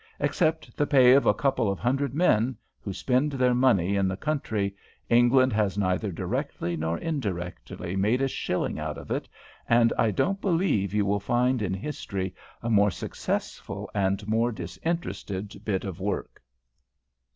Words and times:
Except 0.19 0.75
the 0.75 0.87
pay 0.87 1.13
of 1.13 1.27
a 1.27 1.33
couple 1.35 1.71
of 1.71 1.77
hundred 1.77 2.15
men, 2.15 2.57
who 2.79 2.91
spend 2.91 3.33
their 3.33 3.53
money 3.53 3.95
in 3.95 4.07
the 4.07 4.17
country, 4.17 4.75
England 5.11 5.53
has 5.53 5.77
neither 5.77 6.11
directly 6.11 6.75
nor 6.75 6.97
indirectly 6.97 7.95
made 7.95 8.19
a 8.19 8.27
shilling 8.27 8.79
out 8.79 8.97
of 8.97 9.11
it, 9.11 9.29
and 9.69 9.93
I 9.99 10.09
don't 10.09 10.41
believe 10.41 10.91
you 10.95 11.05
will 11.05 11.19
find 11.19 11.61
in 11.61 11.75
history 11.75 12.33
a 12.63 12.69
more 12.71 12.89
successful 12.89 13.91
and 13.93 14.27
more 14.27 14.51
disinterested 14.51 15.61
bit 15.63 15.83
of 15.83 15.99
work." 15.99 16.41